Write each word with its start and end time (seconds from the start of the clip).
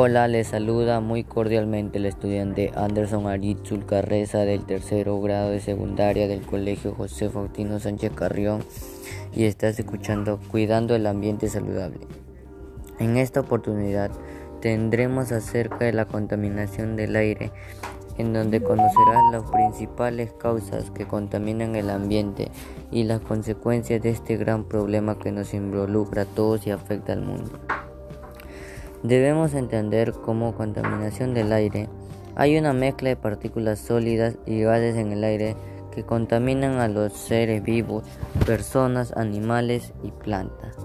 Hola, 0.00 0.28
les 0.28 0.46
saluda 0.46 1.00
muy 1.00 1.24
cordialmente 1.24 1.98
el 1.98 2.06
estudiante 2.06 2.70
Anderson 2.76 3.26
Aritzul 3.26 3.84
Carreza 3.84 4.38
del 4.44 4.64
tercero 4.64 5.20
grado 5.20 5.50
de 5.50 5.58
secundaria 5.58 6.28
del 6.28 6.46
Colegio 6.46 6.94
José 6.94 7.28
Faustino 7.30 7.80
Sánchez 7.80 8.12
Carrión 8.12 8.62
y 9.34 9.42
estás 9.42 9.76
escuchando 9.80 10.38
Cuidando 10.52 10.94
el 10.94 11.04
Ambiente 11.04 11.48
Saludable. 11.48 12.06
En 13.00 13.16
esta 13.16 13.40
oportunidad 13.40 14.12
tendremos 14.60 15.32
acerca 15.32 15.86
de 15.86 15.92
la 15.92 16.04
contaminación 16.04 16.94
del 16.94 17.16
aire, 17.16 17.50
en 18.18 18.32
donde 18.32 18.62
conocerás 18.62 19.32
las 19.32 19.50
principales 19.50 20.32
causas 20.32 20.92
que 20.92 21.08
contaminan 21.08 21.74
el 21.74 21.90
ambiente 21.90 22.52
y 22.92 23.02
las 23.02 23.20
consecuencias 23.20 24.00
de 24.00 24.10
este 24.10 24.36
gran 24.36 24.62
problema 24.62 25.18
que 25.18 25.32
nos 25.32 25.54
involucra 25.54 26.22
a 26.22 26.26
todos 26.26 26.68
y 26.68 26.70
afecta 26.70 27.14
al 27.14 27.22
mundo. 27.22 27.50
Debemos 29.02 29.54
entender 29.54 30.12
como 30.12 30.54
contaminación 30.54 31.32
del 31.32 31.52
aire. 31.52 31.88
Hay 32.34 32.58
una 32.58 32.72
mezcla 32.72 33.08
de 33.10 33.16
partículas 33.16 33.78
sólidas 33.78 34.36
y 34.44 34.62
gases 34.62 34.96
en 34.96 35.12
el 35.12 35.22
aire 35.22 35.56
que 35.92 36.02
contaminan 36.04 36.78
a 36.80 36.88
los 36.88 37.12
seres 37.12 37.62
vivos, 37.62 38.02
personas, 38.44 39.12
animales 39.16 39.92
y 40.02 40.10
plantas. 40.10 40.76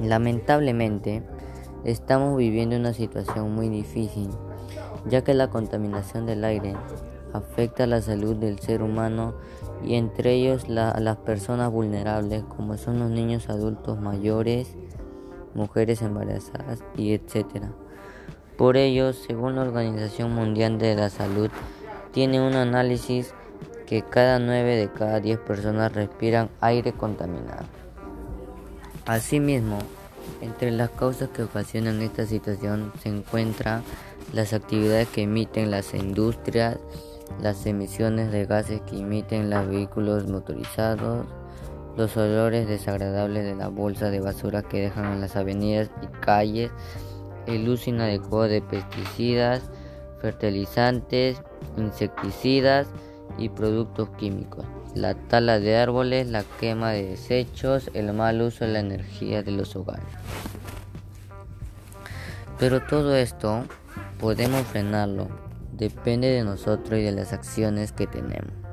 Lamentablemente, 0.00 1.22
estamos 1.84 2.36
viviendo 2.36 2.76
una 2.76 2.92
situación 2.92 3.54
muy 3.54 3.70
difícil, 3.70 4.28
ya 5.06 5.24
que 5.24 5.32
la 5.32 5.48
contaminación 5.48 6.26
del 6.26 6.44
aire 6.44 6.74
afecta 7.32 7.86
la 7.86 8.02
salud 8.02 8.36
del 8.36 8.58
ser 8.58 8.82
humano 8.82 9.34
y 9.82 9.94
entre 9.94 10.34
ellos 10.34 10.64
a 10.68 11.00
las 11.00 11.16
personas 11.18 11.70
vulnerables 11.70 12.44
como 12.44 12.76
son 12.76 12.98
los 12.98 13.10
niños 13.10 13.48
adultos 13.48 14.00
mayores, 14.00 14.74
mujeres 15.56 16.02
embarazadas 16.02 16.84
y 16.96 17.12
etc. 17.12 17.64
Por 18.56 18.76
ello, 18.76 19.12
según 19.12 19.56
la 19.56 19.62
Organización 19.62 20.32
Mundial 20.32 20.78
de 20.78 20.94
la 20.94 21.10
Salud, 21.10 21.50
tiene 22.12 22.40
un 22.40 22.54
análisis 22.54 23.34
que 23.86 24.02
cada 24.02 24.38
9 24.38 24.76
de 24.76 24.90
cada 24.90 25.20
10 25.20 25.38
personas 25.40 25.92
respiran 25.92 26.48
aire 26.60 26.92
contaminado. 26.92 27.64
Asimismo, 29.06 29.78
entre 30.40 30.70
las 30.70 30.90
causas 30.90 31.28
que 31.30 31.42
ocasionan 31.42 32.02
esta 32.02 32.26
situación 32.26 32.92
se 33.02 33.08
encuentran 33.08 33.82
las 34.32 34.52
actividades 34.52 35.08
que 35.08 35.22
emiten 35.22 35.70
las 35.70 35.94
industrias, 35.94 36.78
las 37.40 37.66
emisiones 37.66 38.32
de 38.32 38.46
gases 38.46 38.80
que 38.82 38.98
emiten 38.98 39.50
los 39.50 39.68
vehículos 39.68 40.26
motorizados, 40.26 41.26
los 41.96 42.16
olores 42.16 42.68
desagradables 42.68 43.44
de 43.44 43.54
la 43.54 43.68
bolsa 43.68 44.10
de 44.10 44.20
basura 44.20 44.62
que 44.62 44.82
dejan 44.82 45.14
en 45.14 45.20
las 45.20 45.36
avenidas 45.36 45.90
y 46.02 46.06
calles, 46.20 46.70
el 47.46 47.68
uso 47.68 47.90
inadecuado 47.90 48.48
de 48.48 48.60
pesticidas, 48.60 49.70
fertilizantes, 50.20 51.40
insecticidas 51.76 52.88
y 53.38 53.48
productos 53.48 54.10
químicos, 54.18 54.66
la 54.94 55.14
tala 55.14 55.58
de 55.58 55.76
árboles, 55.76 56.28
la 56.28 56.44
quema 56.60 56.90
de 56.90 57.06
desechos, 57.06 57.90
el 57.94 58.12
mal 58.12 58.42
uso 58.42 58.64
de 58.64 58.72
la 58.72 58.80
energía 58.80 59.42
de 59.42 59.52
los 59.52 59.74
hogares. 59.74 60.04
Pero 62.58 62.82
todo 62.82 63.16
esto 63.16 63.64
podemos 64.20 64.62
frenarlo, 64.66 65.28
depende 65.72 66.28
de 66.28 66.42
nosotros 66.42 66.98
y 66.98 67.02
de 67.02 67.12
las 67.12 67.32
acciones 67.32 67.92
que 67.92 68.06
tenemos. 68.06 68.65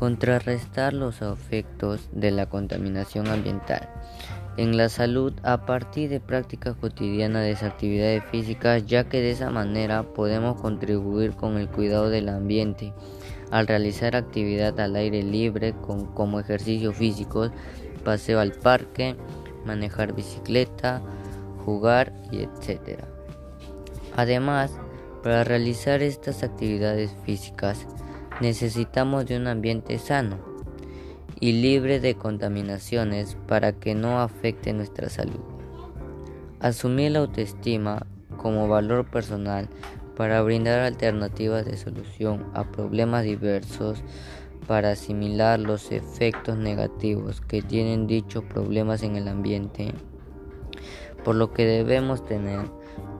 Contrarrestar 0.00 0.94
los 0.94 1.22
efectos 1.22 2.08
de 2.10 2.32
la 2.32 2.46
contaminación 2.46 3.28
ambiental 3.28 3.88
en 4.56 4.76
la 4.76 4.88
salud 4.88 5.32
a 5.42 5.66
partir 5.66 6.08
de 6.08 6.20
prácticas 6.20 6.74
cotidianas 6.74 7.44
de 7.44 7.66
actividades 7.66 8.24
físicas, 8.30 8.86
ya 8.86 9.04
que 9.08 9.20
de 9.20 9.30
esa 9.30 9.50
manera 9.50 10.02
podemos 10.02 10.60
contribuir 10.60 11.32
con 11.32 11.56
el 11.58 11.68
cuidado 11.68 12.08
del 12.10 12.30
ambiente 12.30 12.92
al 13.50 13.66
realizar 13.66 14.16
actividad 14.16 14.80
al 14.80 14.96
aire 14.96 15.22
libre 15.22 15.74
como 16.14 16.40
ejercicio 16.40 16.92
físico, 16.92 17.50
paseo 18.02 18.40
al 18.40 18.52
parque, 18.52 19.16
manejar 19.66 20.14
bicicleta, 20.14 21.02
jugar 21.64 22.12
etc. 22.32 23.04
Además, 24.16 24.72
para 25.22 25.44
realizar 25.44 26.00
estas 26.02 26.42
actividades 26.42 27.14
físicas, 27.24 27.86
necesitamos 28.40 29.26
de 29.26 29.36
un 29.36 29.46
ambiente 29.46 29.98
sano 29.98 30.38
y 31.38 31.52
libre 31.52 32.00
de 32.00 32.14
contaminaciones 32.14 33.36
para 33.46 33.72
que 33.72 33.94
no 33.94 34.20
afecte 34.20 34.72
nuestra 34.72 35.08
salud. 35.08 35.40
Asumir 36.60 37.12
la 37.12 37.20
autoestima 37.20 38.06
como 38.36 38.68
valor 38.68 39.06
personal 39.06 39.68
para 40.16 40.42
brindar 40.42 40.80
alternativas 40.80 41.64
de 41.64 41.76
solución 41.76 42.46
a 42.54 42.64
problemas 42.64 43.24
diversos 43.24 44.02
para 44.66 44.92
asimilar 44.92 45.58
los 45.58 45.90
efectos 45.92 46.56
negativos 46.56 47.40
que 47.40 47.62
tienen 47.62 48.06
dichos 48.06 48.44
problemas 48.44 49.02
en 49.02 49.16
el 49.16 49.28
ambiente, 49.28 49.92
por 51.24 51.36
lo 51.36 51.52
que 51.52 51.64
debemos 51.64 52.24
tener 52.24 52.60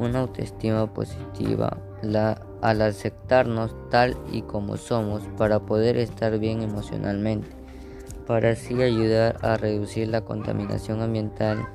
una 0.00 0.20
autoestima 0.20 0.92
positiva 0.92 1.76
la, 2.02 2.42
al 2.62 2.82
aceptarnos 2.82 3.74
tal 3.90 4.16
y 4.32 4.42
como 4.42 4.76
somos 4.76 5.22
para 5.36 5.60
poder 5.60 5.96
estar 5.98 6.38
bien 6.38 6.62
emocionalmente, 6.62 7.48
para 8.26 8.50
así 8.50 8.82
ayudar 8.82 9.38
a 9.42 9.56
reducir 9.56 10.08
la 10.08 10.22
contaminación 10.22 11.02
ambiental 11.02 11.68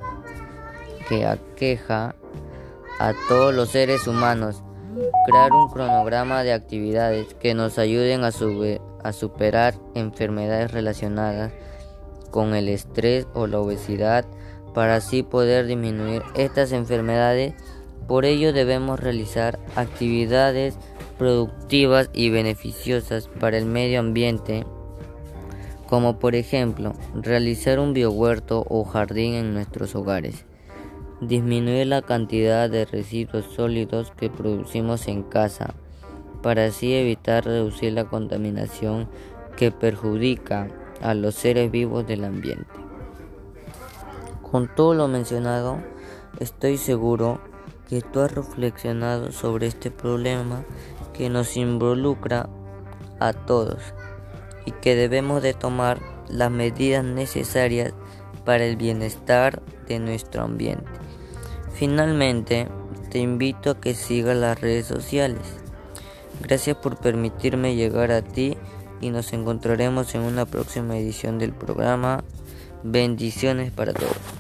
que 1.08 1.26
aqueja 1.26 2.16
a 3.00 3.14
todos 3.30 3.54
los 3.54 3.70
seres 3.70 4.08
humanos, 4.08 4.64
crear 5.28 5.52
un 5.54 5.70
cronograma 5.70 6.44
de 6.44 6.54
actividades 6.54 7.34
que 7.36 7.54
nos 7.54 7.78
ayuden 7.78 8.24
a, 8.24 8.32
a 9.04 9.14
superar 9.14 9.76
enfermedades 9.94 10.72
relacionadas 10.72 11.52
con 12.32 12.56
el 12.56 12.70
estrés 12.70 13.28
o 13.34 13.48
la 13.48 13.60
obesidad 13.60 14.26
para 14.74 14.96
así 14.96 15.24
poder 15.24 15.68
disminuir 15.68 16.22
estas 16.36 16.72
enfermedades 16.72 17.54
por 18.08 18.26
ello 18.26 18.54
debemos 18.54 19.00
realizar 19.00 19.60
actividades 19.76 20.78
productivas 21.18 22.10
y 22.14 22.30
beneficiosas 22.30 23.28
para 23.40 23.58
el 23.58 23.66
medio 23.66 24.00
ambiente, 24.00 24.66
como 25.88 26.20
por 26.20 26.36
ejemplo 26.36 26.94
realizar 27.16 27.80
un 27.80 27.94
biohuerto 27.94 28.66
o 28.70 28.84
jardín 28.84 29.34
en 29.36 29.54
nuestros 29.54 29.96
hogares, 29.96 30.46
disminuir 31.22 31.88
la 31.88 32.02
cantidad 32.02 32.70
de 32.70 32.86
residuos 32.86 33.46
sólidos 33.56 34.12
que 34.18 34.30
producimos 34.30 35.08
en 35.08 35.24
casa, 35.24 35.74
para 36.42 36.66
así 36.66 36.94
evitar 36.94 37.46
reducir 37.46 37.94
la 37.94 38.06
contaminación 38.06 39.08
que 39.58 39.72
perjudica 39.72 40.68
a 41.02 41.14
los 41.14 41.36
seres 41.36 41.72
vivos 41.72 42.06
del 42.06 42.24
ambiente. 42.24 42.70
Con 44.42 44.74
todo 44.76 44.94
lo 44.94 45.08
mencionado, 45.08 45.80
estoy 46.40 46.78
seguro 46.78 47.40
que 47.90 48.02
tú 48.02 48.22
has 48.22 48.34
reflexionado 48.34 49.32
sobre 49.32 49.68
este 49.68 49.92
problema 49.92 50.64
que 51.14 51.30
nos 51.30 51.56
involucra 51.58 52.50
a 53.20 53.34
todos 53.34 53.80
y 54.66 54.72
que 54.72 54.96
debemos 54.96 55.42
de 55.42 55.54
tomar 55.54 56.00
las 56.28 56.52
medidas 56.52 57.04
necesarias 57.04 57.94
para 58.44 58.66
el 58.66 58.76
bienestar 58.76 59.62
de 59.88 60.00
nuestro 60.00 60.44
ambiente. 60.44 60.86
Finalmente, 61.74 62.68
te 63.10 63.20
invito 63.20 63.72
a 63.72 63.80
que 63.80 63.96
sigas 63.96 64.36
las 64.36 64.60
redes 64.60 64.88
sociales. 64.88 65.42
Gracias 66.42 66.78
por 66.78 66.98
permitirme 66.98 67.76
llegar 67.76 68.12
a 68.12 68.22
ti 68.22 68.58
y 69.02 69.10
nos 69.10 69.34
encontraremos 69.34 70.16
en 70.16 70.22
una 70.22 70.46
próxima 70.46 70.98
edición 70.98 71.40
del 71.40 71.54
programa. 71.54 72.24
Bendiciones 72.84 73.72
para 73.72 73.94
todos. 73.94 74.35